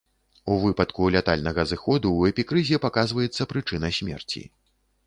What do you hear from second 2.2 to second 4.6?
эпікрызе паказваецца прычына смерці.